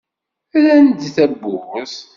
[0.53, 1.95] Rran-d tawwurt.